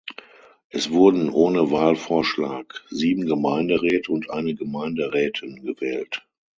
[0.69, 6.25] Es wurden, ohne Wahlvorschlag, sieben Gemeinderäte und eine Gemeinderätin gewählt.